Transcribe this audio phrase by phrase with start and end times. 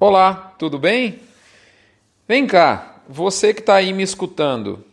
[0.00, 1.18] Olá, tudo bem?
[2.28, 4.84] Vem cá, você que está aí me escutando,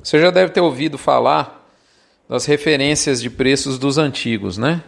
[0.00, 1.68] você já deve ter ouvido falar
[2.28, 4.84] das referências de preços dos antigos, né?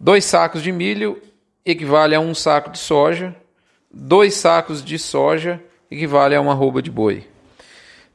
[0.00, 1.20] Dois sacos de milho
[1.66, 3.36] equivale a um saco de soja,
[3.92, 7.28] dois sacos de soja equivale a uma roupa de boi.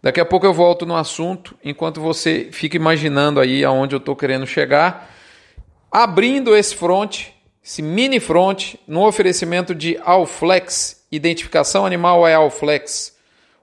[0.02, 4.16] Daqui a pouco eu volto no assunto, enquanto você fica imaginando aí aonde eu estou
[4.16, 5.08] querendo chegar,
[5.92, 7.35] abrindo esse fronte
[7.66, 11.04] esse mini front no oferecimento de Alflex.
[11.12, 13.18] Identificação animal é Alflex.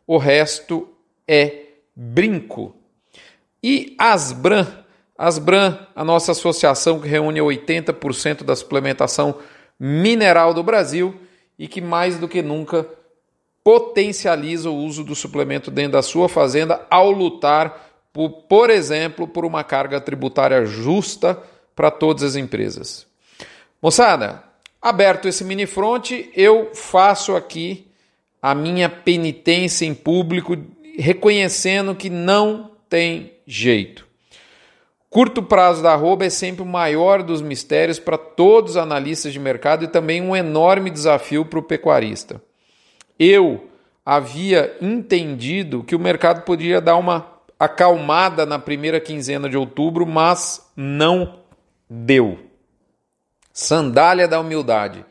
[0.05, 0.88] O resto
[1.27, 2.75] é brinco.
[3.62, 4.66] E Asbran,
[5.16, 9.38] Asbran, a nossa associação que reúne 80% da suplementação
[9.78, 11.14] mineral do Brasil
[11.56, 12.84] e que mais do que nunca
[13.62, 19.45] potencializa o uso do suplemento dentro da sua fazenda ao lutar, por, por exemplo, por
[19.45, 21.41] uma carga tributária justa
[21.77, 23.12] para todas as empresas.
[23.82, 24.45] Moçada,
[24.80, 27.88] aberto esse mini front, eu faço aqui
[28.41, 30.56] a minha penitência em público,
[30.97, 34.06] reconhecendo que não tem jeito.
[35.11, 39.41] Curto prazo da arroba é sempre o maior dos mistérios para todos os analistas de
[39.41, 42.41] mercado e também um enorme desafio para o pecuarista.
[43.19, 43.69] Eu
[44.06, 47.27] havia entendido que o mercado podia dar uma
[47.58, 51.41] acalmada na primeira quinzena de outubro, mas não
[51.91, 52.52] deu.
[53.53, 55.05] Sandália da humildade.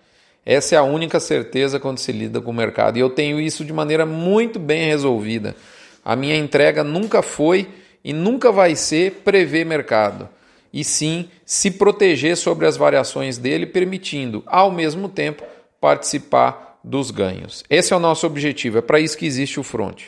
[0.45, 2.97] Essa é a única certeza quando se lida com o mercado.
[2.97, 5.55] E eu tenho isso de maneira muito bem resolvida.
[6.03, 7.67] A minha entrega nunca foi
[8.03, 10.27] e nunca vai ser prever mercado,
[10.73, 15.43] e sim se proteger sobre as variações dele, permitindo, ao mesmo tempo,
[15.79, 17.63] participar dos ganhos.
[17.69, 20.05] Esse é o nosso objetivo, é para isso que existe o front.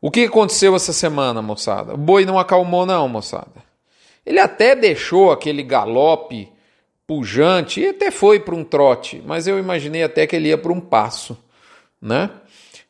[0.00, 1.94] O que aconteceu essa semana, moçada?
[1.94, 3.62] O boi não acalmou, não, moçada.
[4.26, 6.52] Ele até deixou aquele galope
[7.06, 10.72] pujante e até foi para um trote, mas eu imaginei até que ele ia para
[10.72, 11.36] um passo,
[12.00, 12.30] né?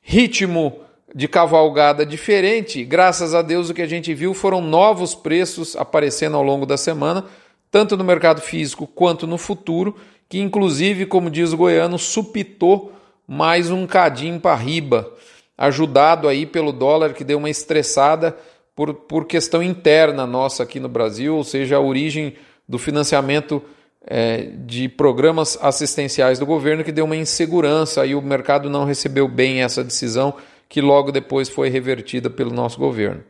[0.01, 0.81] Ritmo
[1.15, 6.37] de cavalgada diferente, graças a Deus o que a gente viu foram novos preços aparecendo
[6.37, 7.25] ao longo da semana,
[7.71, 9.97] tanto no mercado físico quanto no futuro,
[10.29, 12.93] que inclusive, como diz o goiano, supitou
[13.27, 15.13] mais um cadinho para riba,
[15.57, 18.37] ajudado aí pelo dólar que deu uma estressada
[18.75, 22.35] por, por questão interna nossa aqui no Brasil, ou seja, a origem
[22.69, 23.63] do financiamento
[24.07, 29.29] é, de programas assistenciais do governo que deu uma insegurança e o mercado não recebeu
[29.29, 30.35] bem essa decisão
[30.69, 33.23] que logo depois foi revertida pelo nosso governo.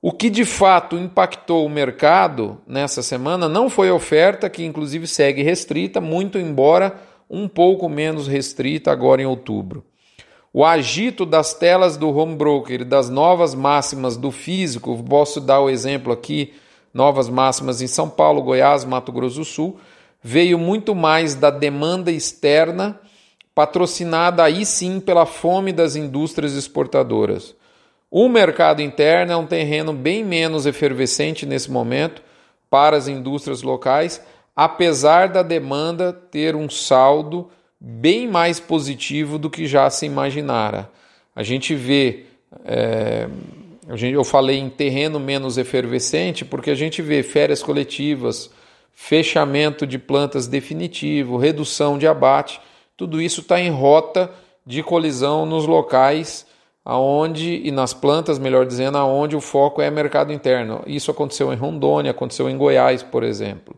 [0.00, 5.06] O que de fato impactou o mercado nessa semana não foi a oferta, que inclusive
[5.06, 6.94] segue restrita, muito embora
[7.28, 9.84] um pouco menos restrita agora em outubro.
[10.52, 15.60] O agito das telas do home broker e das novas máximas do físico, posso dar
[15.60, 16.52] o exemplo aqui
[16.94, 19.78] novas máximas em São Paulo, Goiás, Mato Grosso do Sul,
[20.22, 22.98] veio muito mais da demanda externa,
[23.54, 27.54] patrocinada aí sim pela fome das indústrias exportadoras.
[28.10, 32.22] O mercado interno é um terreno bem menos efervescente nesse momento
[32.70, 34.22] para as indústrias locais,
[34.54, 40.90] apesar da demanda ter um saldo bem mais positivo do que já se imaginara.
[41.34, 42.26] A gente vê
[42.64, 43.28] é,
[43.86, 48.50] eu falei em terreno menos efervescente porque a gente vê férias coletivas,
[48.92, 52.60] fechamento de plantas definitivo, redução de abate,
[52.96, 54.30] tudo isso está em rota
[54.66, 56.46] de colisão nos locais
[56.84, 60.82] aonde e nas plantas, melhor dizendo, aonde o foco é mercado interno.
[60.86, 63.74] Isso aconteceu em Rondônia, aconteceu em Goiás, por exemplo.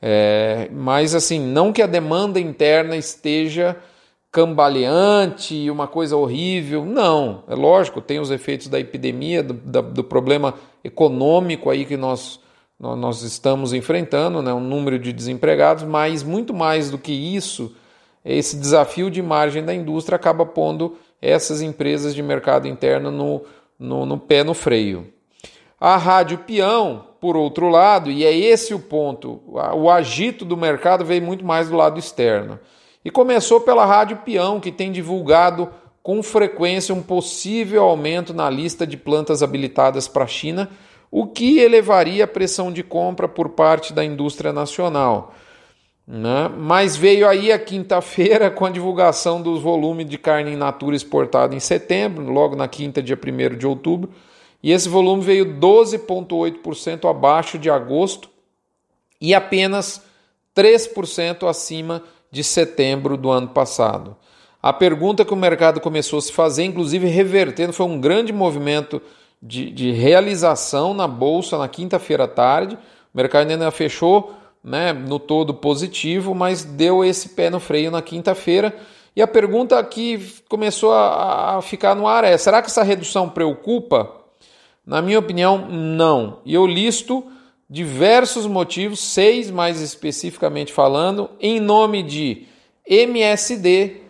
[0.00, 3.76] É, mas assim, não que a demanda interna esteja
[4.32, 6.86] cambaleante uma coisa horrível.
[6.86, 12.40] Não, é lógico, tem os efeitos da epidemia, do, do problema econômico aí que nós,
[12.80, 14.52] nós estamos enfrentando, né?
[14.52, 17.76] um número de desempregados, mas muito mais do que isso,
[18.24, 23.42] esse desafio de margem da indústria acaba pondo essas empresas de mercado interno no,
[23.78, 25.12] no, no pé no freio.
[25.78, 31.04] A rádio peão, por outro lado, e é esse o ponto, o agito do mercado
[31.04, 32.58] veio muito mais do lado externo.
[33.04, 35.68] E começou pela Rádio Peão, que tem divulgado
[36.02, 40.70] com frequência um possível aumento na lista de plantas habilitadas para a China,
[41.10, 45.34] o que elevaria a pressão de compra por parte da indústria nacional.
[46.06, 46.50] Né?
[46.56, 51.54] Mas veio aí a quinta-feira com a divulgação dos volumes de carne in natura exportada
[51.54, 54.10] em setembro, logo na quinta, dia 1 de outubro,
[54.62, 58.28] e esse volume veio 12,8% abaixo de agosto
[59.20, 60.02] e apenas
[60.56, 62.12] 3% acima de
[62.42, 64.16] setembro do ano passado.
[64.62, 69.02] A pergunta que o mercado começou a se fazer, inclusive revertendo, foi um grande movimento
[69.42, 72.76] de, de realização na bolsa na quinta-feira à tarde.
[73.12, 74.32] O mercado ainda fechou
[74.62, 78.72] né, no todo positivo, mas deu esse pé no freio na quinta-feira.
[79.16, 83.28] E a pergunta que começou a, a ficar no ar é: será que essa redução
[83.28, 84.10] preocupa?
[84.86, 86.38] Na minha opinião, não.
[86.44, 87.24] E eu listo
[87.72, 92.46] diversos motivos, seis mais especificamente falando, em nome de
[92.86, 94.02] MSD,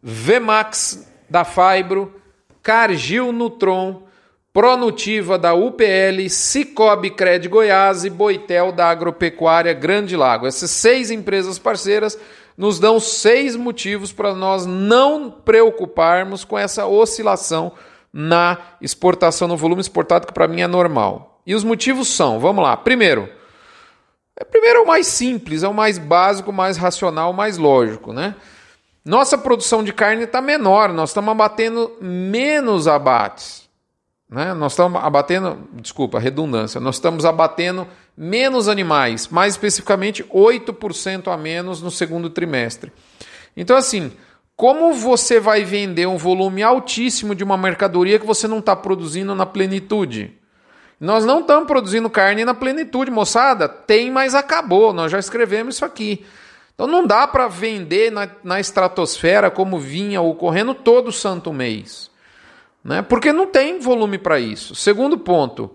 [0.00, 2.14] Vmax da Fibro,
[2.62, 4.04] Cargill Nutron,
[4.52, 10.46] Pronutiva da UPL, Cicobi Cred Goiás e Boitel da Agropecuária Grande Lago.
[10.46, 12.16] Essas seis empresas parceiras
[12.56, 17.72] nos dão seis motivos para nós não preocuparmos com essa oscilação
[18.12, 21.29] na exportação, no volume exportado, que para mim é normal.
[21.50, 22.76] E os motivos são, vamos lá.
[22.76, 23.28] Primeiro,
[24.36, 28.36] é, primeiro é o mais simples, é o mais básico, mais racional, mais lógico, né?
[29.04, 33.68] Nossa produção de carne está menor, nós estamos abatendo menos abates.
[34.28, 34.54] Né?
[34.54, 37.84] Nós estamos abatendo, desculpa, redundância, nós estamos abatendo
[38.16, 42.92] menos animais, mais especificamente 8% a menos no segundo trimestre.
[43.56, 44.12] Então, assim,
[44.54, 49.34] como você vai vender um volume altíssimo de uma mercadoria que você não está produzindo
[49.34, 50.38] na plenitude?
[51.00, 53.68] Nós não estamos produzindo carne na plenitude, moçada.
[53.68, 54.92] Tem, mas acabou.
[54.92, 56.24] Nós já escrevemos isso aqui.
[56.74, 62.10] Então não dá para vender na, na estratosfera como vinha ocorrendo todo santo mês
[62.84, 63.02] né?
[63.02, 64.74] porque não tem volume para isso.
[64.74, 65.70] Segundo ponto,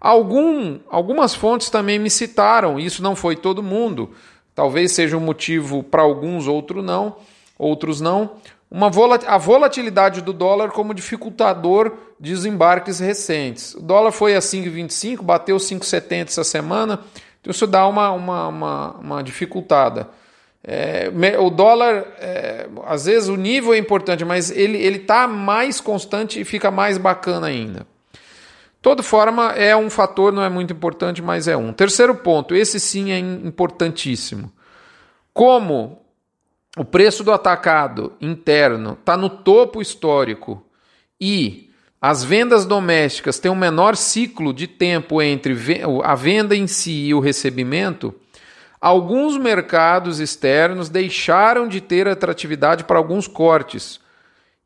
[0.00, 4.10] algum, algumas fontes também me citaram, isso não foi todo mundo,
[4.54, 7.16] talvez seja um motivo para alguns, outro não,
[7.58, 8.32] outros não,
[8.74, 13.72] uma volat a volatilidade do dólar como dificultador de desembarques recentes.
[13.76, 16.98] O dólar foi a 5,25, bateu 5,70 essa semana,
[17.40, 20.08] então isso dá uma, uma, uma, uma dificultada.
[20.64, 26.40] É, o dólar, é, às vezes o nível é importante, mas ele está mais constante
[26.40, 27.86] e fica mais bacana ainda.
[28.82, 31.72] Toda forma, é um fator, não é muito importante, mas é um.
[31.72, 34.52] Terceiro ponto, esse sim é importantíssimo.
[35.32, 36.03] Como
[36.76, 40.64] o preço do atacado interno está no topo histórico
[41.20, 45.56] e as vendas domésticas têm um menor ciclo de tempo entre
[46.02, 48.14] a venda em si e o recebimento,
[48.80, 54.00] alguns mercados externos deixaram de ter atratividade para alguns cortes.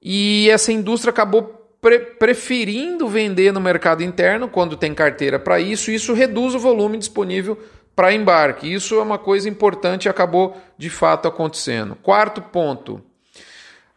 [0.02, 5.92] E essa indústria acabou pre preferindo vender no mercado interno quando tem carteira para isso,
[5.92, 7.56] e isso reduz o volume disponível
[7.98, 8.72] para embarque.
[8.72, 11.96] Isso é uma coisa importante e acabou de fato acontecendo.
[11.96, 13.02] Quarto ponto.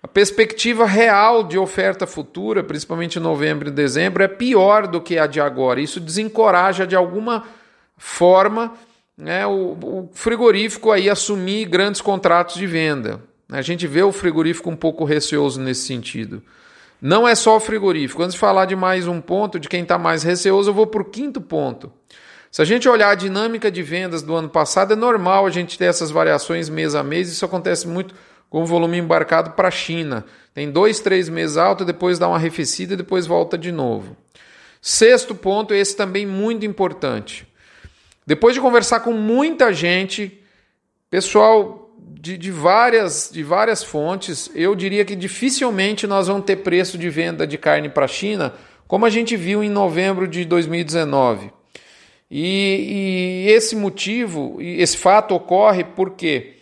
[0.01, 5.19] A perspectiva real de oferta futura, principalmente em novembro e dezembro, é pior do que
[5.19, 5.79] a de agora.
[5.79, 7.43] Isso desencoraja de alguma
[7.95, 8.73] forma
[9.15, 13.21] né, o, o frigorífico aí assumir grandes contratos de venda.
[13.51, 16.41] A gente vê o frigorífico um pouco receoso nesse sentido.
[16.99, 18.23] Não é só o frigorífico.
[18.23, 21.03] Antes de falar de mais um ponto, de quem está mais receoso, eu vou para
[21.03, 21.93] o quinto ponto.
[22.51, 25.77] Se a gente olhar a dinâmica de vendas do ano passado, é normal a gente
[25.77, 27.31] ter essas variações mês a mês.
[27.31, 28.13] Isso acontece muito
[28.49, 30.25] com o volume embarcado para a China.
[30.53, 34.17] Tem dois, três meses alto, depois dá uma arrefecida e depois volta de novo.
[34.81, 37.47] Sexto ponto, esse também muito importante.
[38.27, 40.43] Depois de conversar com muita gente,
[41.09, 46.97] pessoal de, de, várias, de várias fontes, eu diria que dificilmente nós vamos ter preço
[46.97, 48.53] de venda de carne para a China,
[48.89, 51.60] como a gente viu em novembro de 2019.
[52.33, 56.53] E, e esse motivo, esse fato ocorre porque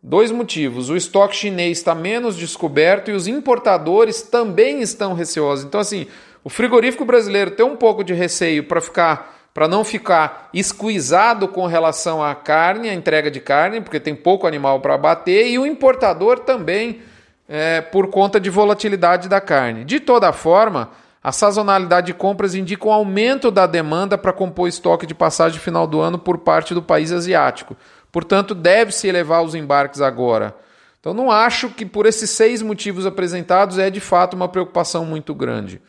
[0.00, 5.64] dois motivos: o estoque chinês está menos descoberto e os importadores também estão receosos.
[5.64, 6.06] Então, assim,
[6.44, 11.66] o frigorífico brasileiro tem um pouco de receio para ficar para não ficar esquisado com
[11.66, 15.66] relação à carne, à entrega de carne, porque tem pouco animal para abater, e o
[15.66, 17.00] importador também
[17.48, 19.84] é, por conta de volatilidade da carne.
[19.84, 20.92] De toda forma,
[21.28, 25.86] a sazonalidade de compras indica um aumento da demanda para compor estoque de passagem final
[25.86, 27.76] do ano por parte do país asiático.
[28.10, 30.56] Portanto, deve-se elevar os embarques agora.
[30.98, 35.34] Então, não acho que por esses seis motivos apresentados é de fato uma preocupação muito
[35.34, 35.82] grande.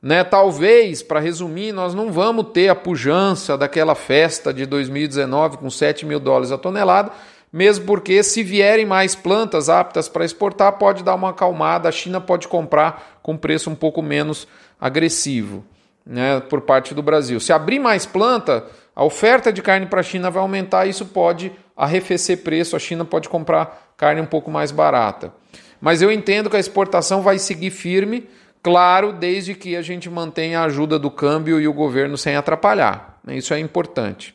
[0.00, 0.24] Né?
[0.24, 6.06] Talvez, para resumir, nós não vamos ter a pujança daquela festa de 2019 com 7
[6.06, 7.12] mil dólares a tonelada,
[7.52, 12.18] mesmo porque se vierem mais plantas aptas para exportar, pode dar uma acalmada, a China
[12.18, 14.48] pode comprar com preço um pouco menos
[14.80, 15.64] agressivo
[16.04, 17.38] né, por parte do Brasil.
[17.38, 21.52] Se abrir mais planta, a oferta de carne para a China vai aumentar, isso pode
[21.76, 25.32] arrefecer preço, a China pode comprar carne um pouco mais barata.
[25.80, 28.28] Mas eu entendo que a exportação vai seguir firme,
[28.62, 33.18] Claro, desde que a gente mantenha a ajuda do câmbio e o governo sem atrapalhar.
[33.24, 33.36] Né?
[33.36, 34.34] Isso é importante.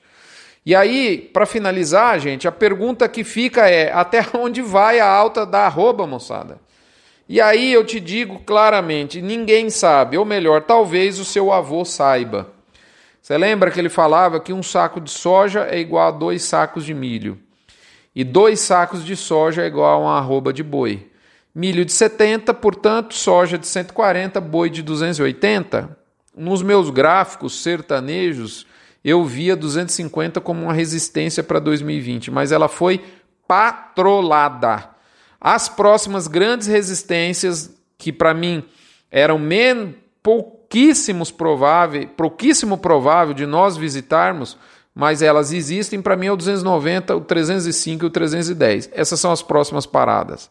[0.66, 5.46] E aí, para finalizar, gente, a pergunta que fica é: até onde vai a alta
[5.46, 6.60] da arroba, moçada?
[7.28, 12.54] E aí eu te digo claramente: ninguém sabe, ou melhor, talvez o seu avô saiba.
[13.22, 16.86] Você lembra que ele falava que um saco de soja é igual a dois sacos
[16.86, 17.40] de milho.
[18.16, 21.10] E dois sacos de soja é igual a uma arroba de boi.
[21.54, 25.98] Milho de 70, portanto, soja de 140, boi de 280.
[26.38, 28.68] Nos meus gráficos sertanejos,
[29.04, 33.04] eu via 250 como uma resistência para 2020, mas ela foi
[33.48, 34.95] patrolada.
[35.48, 38.64] As próximas grandes resistências, que para mim
[39.12, 39.40] eram
[40.24, 44.58] pouquíssimos provável, pouquíssimo provável de nós visitarmos,
[44.96, 46.02] mas elas existem.
[46.02, 48.90] Para mim é o 290, o 305 e o 310.
[48.92, 50.50] Essas são as próximas paradas.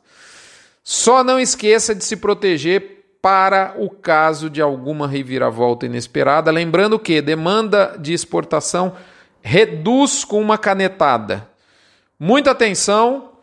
[0.85, 6.53] Só não esqueça de se proteger para o caso de alguma reviravolta inesperada.
[6.53, 8.93] Lembrando que demanda de exportação
[9.43, 11.49] reduz com uma canetada.
[12.17, 13.34] Muita atenção,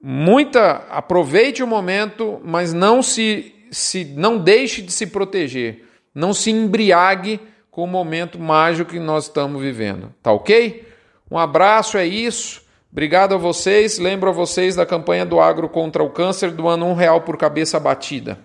[0.00, 5.84] muita aproveite o momento, mas não se, se não deixe de se proteger.
[6.14, 10.12] Não se embriague com o momento mágico que nós estamos vivendo.
[10.22, 10.88] Tá ok?
[11.30, 12.62] Um abraço, é isso.
[12.90, 13.98] Obrigado a vocês.
[13.98, 17.36] Lembro a vocês da campanha do Agro contra o Câncer, do ano um real por
[17.36, 18.38] cabeça batida.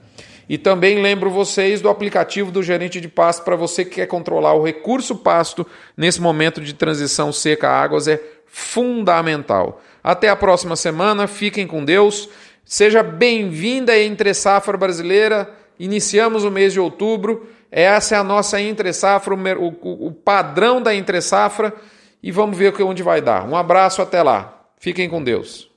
[0.50, 4.54] E também lembro vocês do aplicativo do gerente de pasto para você que quer controlar
[4.54, 5.66] o recurso pasto
[5.96, 9.82] nesse momento de transição seca a águas é fundamental.
[10.04, 12.30] Até a próxima semana, fiquem com Deus.
[12.66, 15.50] Seja bem-vinda à Entre Safra Brasileira.
[15.80, 17.48] Iniciamos o mês de outubro.
[17.72, 21.74] Essa é a nossa entre safra, o, padrão da entre safra
[22.22, 23.48] e vamos ver onde vai dar.
[23.48, 24.62] Um abraço, até lá.
[24.78, 25.71] Fiquem com Deus.